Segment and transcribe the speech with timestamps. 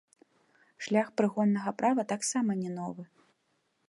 [0.85, 3.03] Шлях прыгоннага права таксама не новы.